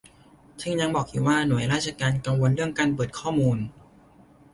[0.57, 3.57] เท้งยังบอกอีกว่าหน่วยราชการกังวลเรื่องการเปิดข้อมูล